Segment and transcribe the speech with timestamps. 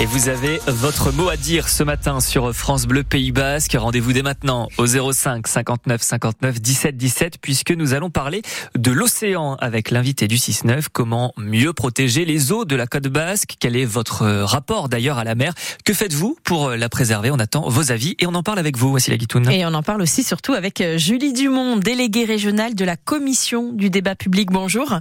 [0.00, 3.76] Et vous avez votre mot à dire ce matin sur France Bleu Pays Basque.
[3.78, 8.40] Rendez-vous dès maintenant au 05 59 59 17 17 puisque nous allons parler
[8.78, 10.86] de l'océan avec l'invité du 6-9.
[10.90, 13.56] Comment mieux protéger les eaux de la côte basque?
[13.60, 15.52] Quel est votre rapport d'ailleurs à la mer?
[15.84, 17.30] Que faites-vous pour la préserver?
[17.30, 19.50] On attend vos avis et on en parle avec vous, voici la Guitoune.
[19.50, 23.90] Et on en parle aussi surtout avec Julie Dumont, déléguée régionale de la commission du
[23.90, 24.50] débat public.
[24.50, 25.00] Bonjour.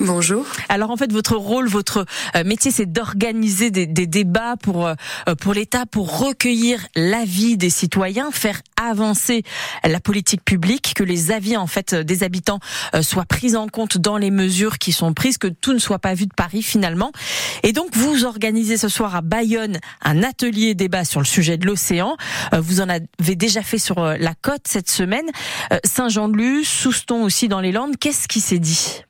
[0.00, 0.46] Bonjour.
[0.68, 2.06] Alors en fait, votre rôle, votre
[2.36, 4.94] euh, métier, c'est d'organiser des, débats pour euh,
[5.40, 9.42] pour l'État, pour recueillir l'avis des citoyens, faire avancer
[9.84, 12.58] la politique publique, que les avis en fait des habitants
[12.94, 15.98] euh, soient pris en compte dans les mesures qui sont prises, que tout ne soit
[15.98, 17.12] pas vu de Paris finalement.
[17.62, 21.66] Et donc vous organisez ce soir à Bayonne un atelier débat sur le sujet de
[21.66, 22.16] l'océan.
[22.52, 25.30] Vous en avez déjà fait sur la côte cette semaine,
[25.84, 27.96] Saint-Jean-de-Luz, Souston aussi dans les Landes.
[27.98, 29.02] Qu'est-ce qui s'est dit?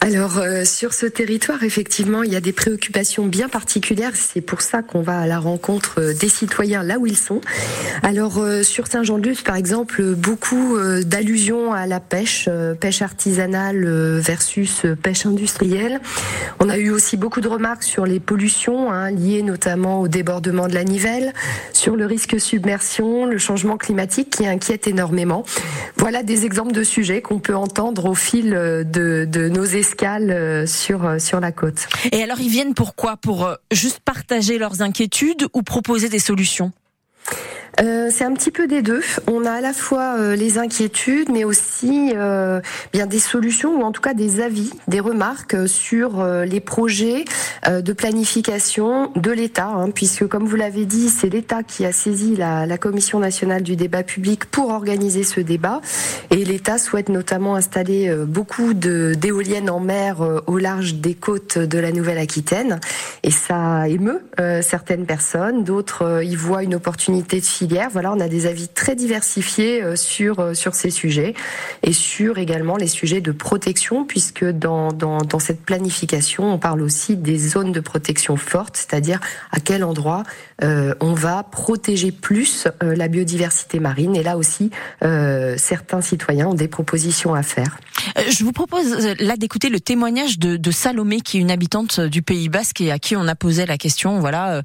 [0.00, 4.12] Alors euh, sur ce territoire, effectivement, il y a des préoccupations bien particulières.
[4.14, 7.40] C'est pour ça qu'on va à la rencontre euh, des citoyens là où ils sont.
[8.04, 12.48] Alors euh, sur Saint-Jean-de-Luz, par exemple, beaucoup d'allusions à la pêche,
[12.80, 13.86] pêche artisanale
[14.18, 16.00] versus pêche industrielle.
[16.60, 20.68] On a eu aussi beaucoup de remarques sur les pollutions hein, liées notamment au débordement
[20.68, 21.32] de la Nivelle,
[21.72, 25.44] sur le risque submersion, le changement climatique qui inquiète énormément.
[25.96, 28.84] Voilà des exemples de sujets qu'on peut entendre au fil de,
[29.28, 29.87] de nos essais
[30.30, 31.88] euh, sur, euh, sur la côte.
[32.12, 36.72] Et alors ils viennent pourquoi Pour euh, juste partager leurs inquiétudes ou proposer des solutions?
[37.80, 39.02] Euh, c'est un petit peu des deux.
[39.26, 42.60] On a à la fois euh, les inquiétudes, mais aussi euh,
[42.92, 47.24] bien des solutions ou en tout cas des avis, des remarques sur les projets
[47.66, 52.36] de planification de l'État, hein, puisque comme vous l'avez dit, c'est l'État qui a saisi
[52.36, 55.80] la, la, Commission nationale du débat public pour organiser ce débat,
[56.30, 61.92] et l'État souhaite notamment installer beaucoup d'éoliennes en mer au large des côtes de la
[61.92, 62.80] Nouvelle-Aquitaine,
[63.22, 64.22] et ça émeut
[64.62, 67.44] certaines personnes, d'autres y voient une opportunité de
[67.90, 71.34] voilà, on a des avis très diversifiés euh, sur euh, sur ces sujets
[71.82, 77.16] et sur également les sujets de protection, puisque dans dans, cette planification, on parle aussi
[77.16, 79.20] des zones de protection fortes, c'est-à-dire
[79.52, 80.24] à quel endroit
[80.62, 84.16] euh, on va protéger plus la biodiversité marine.
[84.16, 84.70] Et là aussi,
[85.00, 87.78] certains citoyens ont des propositions à faire.
[88.28, 92.22] Je vous propose là d'écouter le témoignage de, de, Salomé, qui est une habitante du
[92.22, 94.62] Pays Basque et à qui on a posé la question, voilà,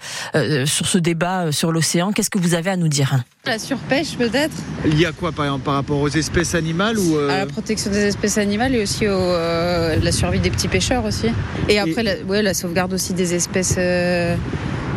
[0.65, 2.11] sur ce débat sur l'océan.
[2.11, 4.55] Qu'est-ce que vous avez à nous dire La surpêche peut-être.
[4.85, 7.45] Il y a quoi par exemple par rapport aux espèces animales ou euh, À la
[7.45, 11.27] protection des espèces animales et aussi au, euh, la survie des petits pêcheurs aussi.
[11.69, 14.35] Et après, La, ouais, la sauvegarde aussi des espèces euh,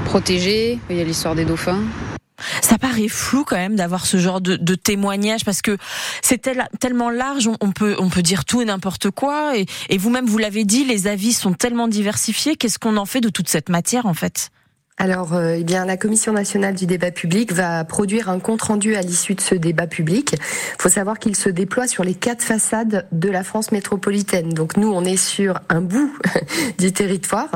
[0.05, 0.79] protégées.
[0.91, 1.83] Il y a l'histoire des dauphins.
[2.61, 5.79] Ça paraît flou quand même d'avoir ce genre de, de, témoignage parce que
[6.23, 6.47] c'est
[6.81, 9.57] tellement large, on, peut on peut dire tout et n'importe quoi.
[9.57, 12.57] Et, et vous-même vous l'avez dit, les avis sont tellement diversifiés.
[12.57, 14.51] Qu'est-ce qu'on en fait de toute cette matière en fait?
[14.99, 18.95] Alors, euh, eh bien, la Commission nationale du débat public va produire un compte rendu
[18.95, 20.33] à l'issue de ce débat public.
[20.33, 24.55] Il faut savoir qu'il se déploie sur les quatre façades de la France métropolitaine.
[24.55, 26.17] Donc, nous, on est sur un bout
[26.79, 27.51] du territoire,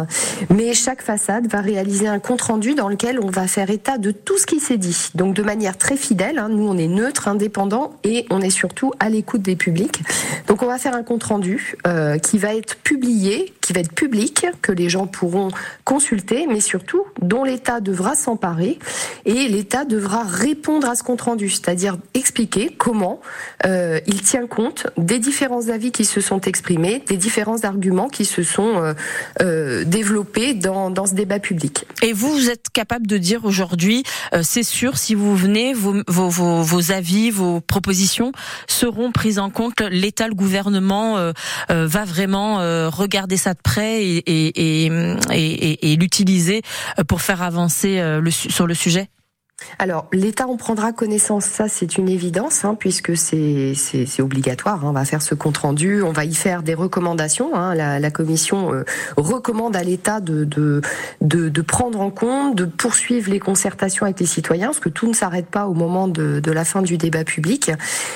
[0.51, 4.11] mais chaque façade va réaliser un compte rendu dans lequel on va faire état de
[4.11, 5.09] tout ce qui s'est dit.
[5.15, 6.39] Donc, de manière très fidèle.
[6.39, 10.03] Hein, nous, on est neutre, indépendant, et on est surtout à l'écoute des publics.
[10.47, 13.95] Donc, on va faire un compte rendu euh, qui va être publié, qui va être
[13.95, 15.49] public, que les gens pourront
[15.87, 18.79] consulter, mais surtout dont l'État devra s'emparer
[19.25, 23.21] et l'État devra répondre à ce compte rendu, c'est-à-dire expliquer comment
[23.65, 28.25] euh, il tient compte des différents avis qui se sont exprimés, des différents arguments qui
[28.25, 28.95] se sont euh,
[29.41, 31.87] euh, développés dans, dans ce débat public.
[32.03, 34.03] Et vous, vous êtes capable de dire aujourd'hui,
[34.43, 38.33] c'est sûr, si vous venez, vos, vos, vos, vos, avis, vos propositions
[38.67, 39.81] seront prises en compte.
[39.83, 41.33] L'État, le gouvernement
[41.69, 42.57] va vraiment
[42.91, 44.91] regarder ça de près et, et, et,
[45.33, 46.63] et, et l'utiliser
[47.07, 49.09] pour faire avancer euh, le, sur le sujet?
[49.79, 53.75] Alors, l'État en prendra connaissance, ça c'est une évidence, hein, puisque c'est
[54.21, 54.85] obligatoire.
[54.85, 54.89] Hein.
[54.89, 57.55] on va faire ce compte rendu, on va y faire des recommandations.
[57.55, 58.85] Hein, la, Commission euh,
[59.17, 60.81] recommande à l'État de,
[61.67, 65.47] prendre en compte, de poursuivre les concertations avec les citoyens, parce que tout ne s'arrête
[65.47, 67.71] pas au moment de, la fin du débat public.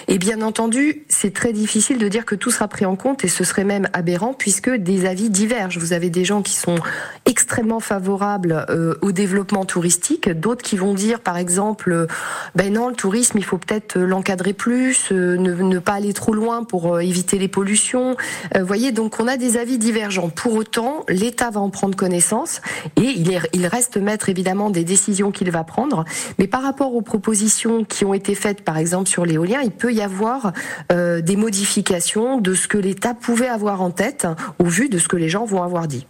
[0.08, 3.28] Et bien entendu, c'est très difficile de dire que tout sera pris en compte, et
[3.28, 5.78] ce serait même aberrant, puisque des avis divergent.
[5.78, 6.76] Vous avez des gens qui sont
[7.24, 12.06] extrêmement favorables euh, au développement touristique, d'autres qui vont dire, par exemple,
[12.54, 16.62] ben non, le tourisme, il faut peut-être l'encadrer plus, euh, ne, pas aller trop loin
[16.62, 18.16] pour euh, éviter les pollutions.
[18.56, 20.28] Vous voyez, donc on a des avis divergents.
[20.28, 22.60] Pour autant, l'État va en prendre connaissance
[22.94, 23.18] et
[23.52, 26.04] il reste maître évidemment des décisions qu'il va prendre.
[26.38, 29.92] Mais par rapport aux propositions qui ont été faites, par exemple sur l'éolien, il peut
[29.92, 30.52] y avoir
[30.90, 34.28] des modifications de ce que l'État pouvait avoir en tête
[34.60, 36.06] au vu de ce que les gens vont avoir dit.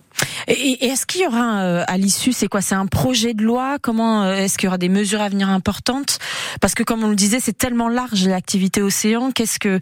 [0.49, 3.79] Et, est-ce qu'il y aura euh, à l'issue, c'est quoi C'est un projet de loi?
[3.81, 6.19] Comment est-ce qu'il y aura des mesures à venir importantes?
[6.61, 9.31] Parce que comme on le disait, c'est tellement large l'activité océan.
[9.31, 9.79] Qu'est-ce que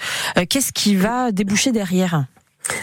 [0.48, 2.24] qu'est-ce qui va déboucher derrière?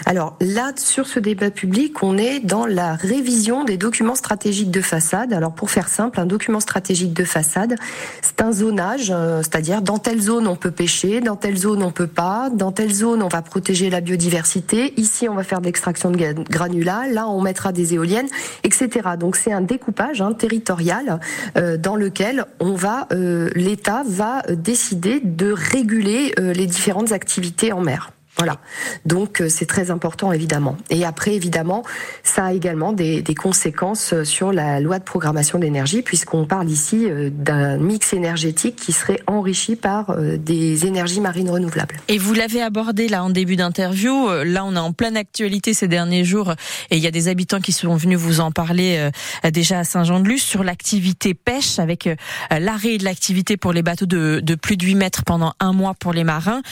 [0.06, 4.80] Alors là, sur ce débat public, on est dans la révision des documents stratégiques de
[4.80, 5.32] façade.
[5.32, 7.76] Alors pour faire simple, un document stratégique de façade,
[8.22, 11.90] c'est un zonage, euh, c'est-à-dire dans telle zone on peut pêcher, dans telle zone on
[11.90, 15.66] peut pas, dans telle zone on va protéger la biodiversité, ici on va faire de
[15.66, 18.28] l'extraction de granulats, là on mettra des éoliennes,
[18.64, 19.10] etc.
[19.18, 21.20] Donc c'est un découpage hein, territorial
[21.56, 27.80] euh, dans lequel on va, euh, l'État va décider de réguler les différentes activités en
[27.80, 28.10] mer.
[28.40, 28.56] Voilà.
[29.04, 30.78] Donc euh, c'est très important évidemment.
[30.88, 31.82] Et après évidemment,
[32.22, 37.04] ça a également des, conséquences euh, sur la loi de programmation d'énergie puisqu'on parle ici
[37.04, 41.96] euh, d'un mix énergétique qui serait enrichi par des énergies marines renouvelables.
[42.08, 44.28] Et vous l'avez abordé là en début d'interview.
[44.44, 46.54] Là, on est en pleine actualité ces derniers jours
[46.90, 49.10] et il y a des habitants qui sont venus vous en parler
[49.52, 52.08] déjà à Saint-Jean-de-Luz sur l'activité pêche avec
[52.50, 55.94] l'arrêt de l'activité pour les bateaux de, de plus de 8 mètres pendant un mois
[55.94, 56.62] pour les marins.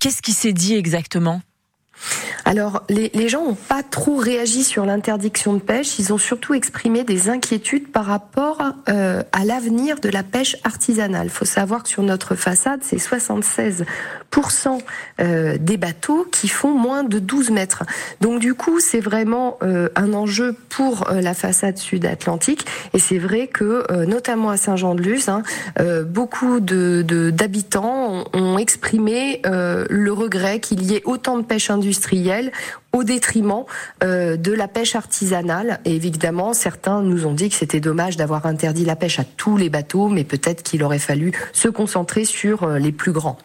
[0.00, 1.01] Qu'est-ce qui s'est dit exactement?
[2.44, 5.98] Alors, les, gens n'ont pas trop réagi sur l'interdiction de pêche.
[5.98, 11.28] Ils ont surtout exprimé des inquiétudes par rapport euh, à l'avenir de la pêche artisanale.
[11.28, 13.86] Il faut savoir que sur notre façade, c'est 76%
[15.20, 17.84] euh, des bateaux qui font moins de 12 mètres.
[18.20, 22.66] Donc, du coup, c'est vraiment euh, un enjeu pour la façade sud-atlantique.
[22.92, 25.42] Et c'est vrai que, notamment à Saint-Jean-de-Luz, hein,
[26.06, 28.01] beaucoup d'habitants
[28.34, 32.52] ont, exprimé le regret qu'il y ait autant de pêche industrielle
[32.92, 33.64] au détriment
[34.02, 35.80] euh, de la pêche artisanale.
[35.84, 39.56] Et évidemment, certains nous ont dit que c'était dommage d'avoir interdit la pêche à tous
[39.56, 43.38] les bateaux, mais peut-être qu'il aurait fallu se concentrer sur euh, les plus grands.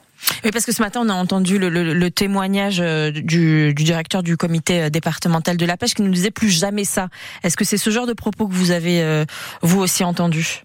[0.43, 4.35] Oui, parce que ce matin, on a entendu le, témoignage euh, du, du, directeur du
[4.35, 7.09] comité départemental de la pêche qui nous disait plus jamais ça.
[7.43, 9.25] Est-ce que c'est ce genre de propos que vous avez,
[9.61, 10.63] vous aussi, entendu?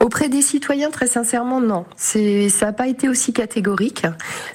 [0.00, 1.84] Auprès des citoyens, très sincèrement, non.
[1.96, 4.06] C'est, ça n'a pas été aussi catégorique,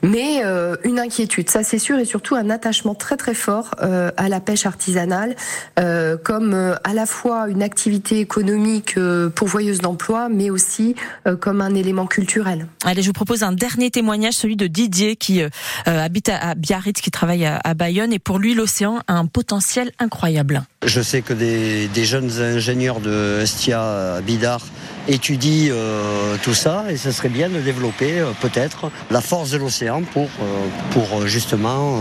[0.02, 4.12] mais euh, une inquiétude, ça c'est sûr, et surtout un attachement très très fort euh,
[4.18, 5.36] à la pêche artisanale,
[5.80, 8.96] euh, comme à la fois une activité économique
[9.36, 10.96] pourvoyeuse d'emploi, mais aussi
[11.40, 12.68] comme un élément culturel.
[12.84, 15.42] Allez, je vous propose un dernier témoignage, celui de Didier qui
[15.86, 19.92] habite à, Biarritz, qui travaille à, à Bayonne, et pour lui, l'océan a un potentiel
[20.00, 20.64] incroyable.
[20.86, 24.62] Je sais que des, des jeunes ingénieurs de Estia Bidar
[25.10, 29.58] étudie euh, tout ça et ce serait bien de développer euh, peut-être la force de
[29.58, 32.00] l'océan pour, euh, pour justement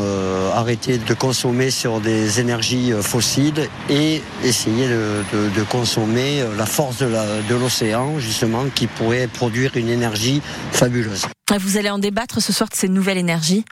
[0.55, 7.55] arrêter de consommer sur des énergies fossiles et essayer de, de, consommer la force de
[7.55, 11.27] l'océan justement qui pourrait produire une énergie fabuleuse.
[11.59, 13.65] Vous allez en débattre ce soir de ces nouvelles énergies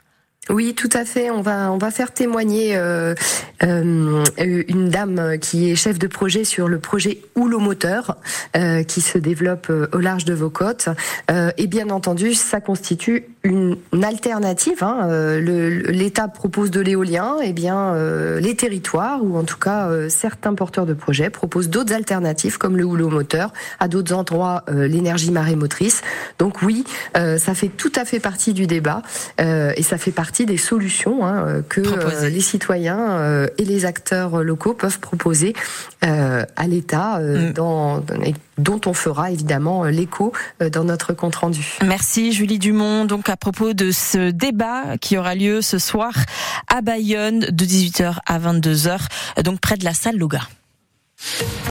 [0.49, 1.29] oui, tout à fait.
[1.29, 3.13] On va on va faire témoigner euh,
[3.63, 4.23] euh,
[4.67, 8.17] une dame qui est chef de projet sur le projet Houlomoteur
[8.55, 10.89] euh, qui se développe euh, au large de vos côtes.
[11.57, 14.83] Et bien entendu, ça constitue une, alternative.
[14.83, 15.07] Hein.
[15.39, 17.95] L'État propose de l'éolien, et eh bien
[18.39, 22.85] les territoires ou en tout cas certains porteurs de projets proposent d'autres alternatives comme le
[22.85, 23.51] houlomoteur.
[23.79, 26.01] À d'autres endroits, l'énergie marée motrice.
[26.39, 29.01] Donc oui, ça fait tout à fait partie du débat
[29.39, 33.85] et ça fait partie des solutions hein, euh, que euh, les citoyens euh, et les
[33.85, 35.53] acteurs locaux peuvent proposer
[36.01, 37.53] à l'État, mm.
[37.53, 40.31] dont on fera évidemment l'écho
[40.71, 41.77] dans notre compte rendu.
[41.85, 43.05] Merci Julie Dumont.
[43.05, 46.13] Donc à propos de ce débat qui aura lieu ce soir
[46.73, 48.99] à Bayonne de 18h à 22h,
[49.43, 50.41] donc près de la salle Loga.